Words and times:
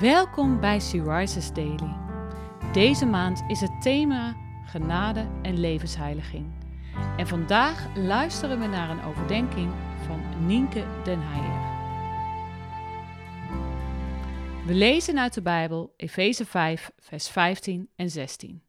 Welkom 0.00 0.60
bij 0.60 0.78
Rises 0.92 1.52
Daily. 1.52 1.96
Deze 2.72 3.06
maand 3.06 3.42
is 3.48 3.60
het 3.60 3.82
thema 3.82 4.36
genade 4.64 5.28
en 5.42 5.58
levensheiliging. 5.58 6.52
En 7.16 7.26
vandaag 7.26 7.96
luisteren 7.96 8.60
we 8.60 8.66
naar 8.66 8.90
een 8.90 9.02
overdenking 9.02 9.72
van 10.06 10.46
Nienke 10.46 10.86
den 11.04 11.20
Heijer. 11.22 11.68
We 14.66 14.74
lezen 14.74 15.18
uit 15.18 15.34
de 15.34 15.42
Bijbel 15.42 15.94
Efeze 15.96 16.46
5, 16.46 16.90
vers 16.98 17.28
15 17.28 17.88
en 17.96 18.10
16. 18.10 18.62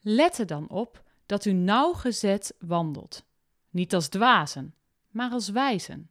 Let 0.00 0.38
er 0.38 0.46
dan 0.46 0.68
op 0.68 1.02
dat 1.26 1.44
u 1.44 1.52
nauwgezet 1.52 2.54
wandelt, 2.58 3.24
niet 3.70 3.94
als 3.94 4.08
dwazen, 4.08 4.74
maar 5.10 5.30
als 5.30 5.48
wijzen, 5.48 6.10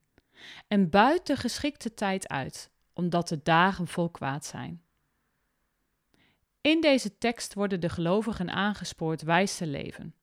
en 0.67 0.89
buit 0.89 1.27
de 1.27 1.35
geschikte 1.35 1.93
tijd 1.93 2.27
uit 2.27 2.69
omdat 2.97 3.27
de 3.27 3.39
dagen 3.43 3.87
vol 3.87 4.09
kwaad 4.09 4.45
zijn. 4.45 4.81
In 6.61 6.81
deze 6.81 7.17
tekst 7.17 7.53
worden 7.53 7.79
de 7.79 7.89
gelovigen 7.89 8.49
aangespoord 8.49 9.21
wijs 9.21 9.57
te 9.57 9.67
leven. 9.67 10.15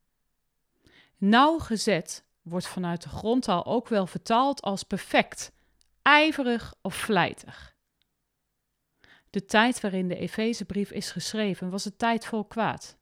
Nauwgezet 1.17 2.25
wordt 2.43 2.67
vanuit 2.67 3.03
de 3.03 3.09
grondtaal 3.09 3.65
ook 3.65 3.89
wel 3.89 4.07
vertaald 4.07 4.63
als 4.63 4.83
perfect, 4.83 5.53
ijverig 6.03 6.75
of 6.81 6.95
vlijtig. 6.95 7.77
De 9.31 9.45
tijd 9.45 9.81
waarin 9.81 10.09
de 10.09 10.17
Efezebrief 10.17 10.91
is 10.91 11.11
geschreven 11.11 11.71
was 11.71 11.85
een 11.85 11.97
tijd 11.97 12.27
vol 12.27 12.45
kwaad. 12.45 12.97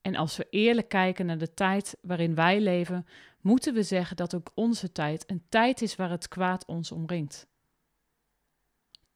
En 0.00 0.16
als 0.16 0.36
we 0.36 0.46
eerlijk 0.50 0.88
kijken 0.88 1.26
naar 1.26 1.38
de 1.38 1.54
tijd 1.54 1.96
waarin 2.00 2.34
wij 2.34 2.60
leven, 2.60 3.06
moeten 3.40 3.74
we 3.74 3.82
zeggen 3.82 4.16
dat 4.16 4.34
ook 4.34 4.50
onze 4.54 4.92
tijd 4.92 5.30
een 5.30 5.44
tijd 5.48 5.82
is 5.82 5.96
waar 5.96 6.10
het 6.10 6.28
kwaad 6.28 6.66
ons 6.66 6.92
omringt. 6.92 7.50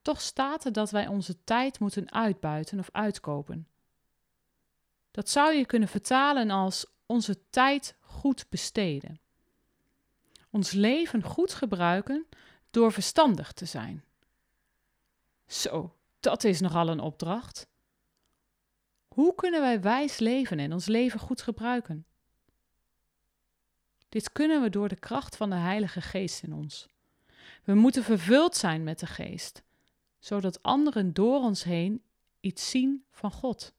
Toch 0.07 0.21
staat 0.21 0.65
er 0.65 0.73
dat 0.73 0.91
wij 0.91 1.07
onze 1.07 1.45
tijd 1.45 1.79
moeten 1.79 2.13
uitbuiten 2.13 2.79
of 2.79 2.89
uitkopen. 2.93 3.69
Dat 5.11 5.29
zou 5.29 5.55
je 5.55 5.67
kunnen 5.67 5.89
vertalen 5.89 6.51
als 6.51 6.87
onze 7.07 7.49
tijd 7.51 7.97
goed 8.01 8.47
besteden. 8.49 9.21
Ons 10.51 10.73
leven 10.73 11.23
goed 11.23 11.55
gebruiken 11.55 12.27
door 12.71 12.93
verstandig 12.93 13.53
te 13.53 13.65
zijn. 13.65 14.05
Zo, 15.47 15.97
dat 16.21 16.45
is 16.45 16.61
nogal 16.61 16.89
een 16.89 17.01
opdracht. 17.01 17.69
Hoe 19.09 19.35
kunnen 19.35 19.61
wij 19.61 19.81
wijs 19.81 20.19
leven 20.19 20.59
en 20.59 20.73
ons 20.73 20.87
leven 20.87 21.21
goed 21.21 21.43
gebruiken? 21.43 22.07
Dit 24.09 24.33
kunnen 24.33 24.63
we 24.63 24.71
door 24.71 24.89
de 24.89 24.99
kracht 24.99 25.37
van 25.37 25.51
de 25.51 25.57
Heilige 25.57 26.01
Geest 26.01 26.43
in 26.43 26.53
ons. 26.53 26.87
We 27.65 27.75
moeten 27.75 28.03
vervuld 28.03 28.57
zijn 28.57 28.85
met 28.85 28.99
de 28.99 29.07
Geest, 29.07 29.65
zodat 30.19 30.63
anderen 30.63 31.13
door 31.13 31.41
ons 31.41 31.65
heen 31.65 32.03
iets 32.41 32.71
zien 32.71 33.05
van 33.11 33.33
God. 33.33 33.75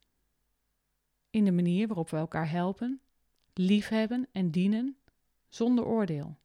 In 1.29 1.45
de 1.45 1.52
manier 1.52 1.88
waarop 1.88 2.09
we 2.09 2.17
elkaar 2.17 2.49
helpen, 2.49 3.02
liefhebben 3.53 4.27
en 4.31 4.52
dienen, 4.52 4.97
zonder 5.47 5.85
oordeel. 5.85 6.38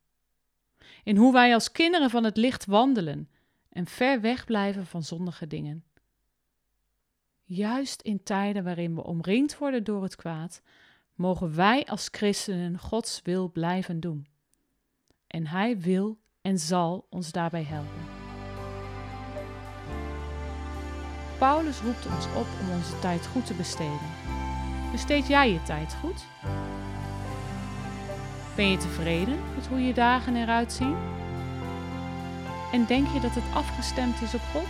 In 1.05 1.17
hoe 1.17 1.33
wij 1.33 1.55
als 1.55 1.73
kinderen 1.73 2.11
van 2.11 2.25
het 2.25 2.37
licht 2.37 2.67
wandelen 2.67 3.29
en 3.69 3.87
ver 3.87 4.21
weg 4.21 4.45
blijven 4.45 4.87
van 4.87 5.03
zondige 5.03 5.47
dingen. 5.47 5.85
Juist 7.45 8.03
in 8.03 8.23
tijden 8.23 8.65
waarin 8.65 8.95
we 8.95 9.05
omringd 9.05 9.59
worden 9.59 9.85
door 9.85 10.03
het 10.03 10.17
kwaad, 10.17 10.63
mogen 11.15 11.55
wij 11.55 11.85
als 11.85 12.09
christenen 12.11 12.79
Gods 12.79 13.21
wil 13.23 13.51
blijven 13.51 14.01
doen. 14.01 14.27
En 15.27 15.47
Hij 15.47 15.79
wil 15.79 16.19
en 16.41 16.59
zal 16.59 17.07
ons 17.11 17.33
daarbij 17.33 17.65
helpen. 17.65 18.02
Paulus 21.43 21.81
roept 21.81 22.07
ons 22.07 22.27
op 22.27 22.47
om 22.61 22.71
onze 22.71 22.99
tijd 22.99 23.27
goed 23.27 23.47
te 23.47 23.55
besteden. 23.55 24.09
Besteed 24.93 25.27
jij 25.27 25.53
je 25.53 25.63
tijd 25.63 25.97
goed? 26.01 26.25
Ben 28.55 28.71
je 28.71 28.77
tevreden 28.77 29.39
met 29.55 29.67
hoe 29.67 29.87
je 29.87 29.95
dagen 29.95 30.37
eruit 30.37 30.73
zien? 30.73 30.97
En 32.73 32.87
denk 32.87 33.07
je 33.09 33.21
dat 33.21 33.35
het 33.35 33.55
afgestemd 33.55 34.23
is 34.23 34.35
op 34.35 34.41
God? 34.53 34.69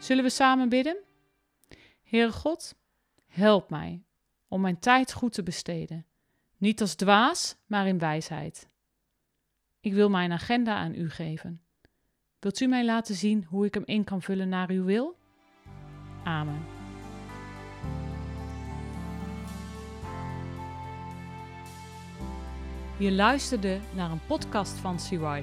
Zullen 0.00 0.24
we 0.24 0.30
samen 0.30 0.68
bidden? 0.68 0.96
Heere 2.02 2.32
God, 2.32 2.74
help 3.26 3.70
mij 3.70 4.04
om 4.48 4.60
mijn 4.60 4.78
tijd 4.78 5.12
goed 5.12 5.32
te 5.32 5.42
besteden, 5.42 6.06
niet 6.56 6.80
als 6.80 6.94
dwaas, 6.94 7.56
maar 7.66 7.86
in 7.86 7.98
wijsheid. 7.98 8.68
Ik 9.80 9.92
wil 9.92 10.10
mijn 10.10 10.32
agenda 10.32 10.76
aan 10.76 10.94
u 10.94 11.10
geven. 11.10 11.62
Wilt 12.38 12.60
u 12.60 12.66
mij 12.66 12.84
laten 12.84 13.14
zien 13.14 13.44
hoe 13.44 13.64
ik 13.64 13.74
hem 13.74 13.82
in 13.86 14.04
kan 14.04 14.22
vullen 14.22 14.48
naar 14.48 14.70
uw 14.70 14.84
wil? 14.84 15.16
Amen. 16.24 16.64
Je 22.98 23.12
luisterde 23.12 23.80
naar 23.94 24.10
een 24.10 24.26
podcast 24.26 24.72
van 24.72 25.00
Sea. 25.00 25.42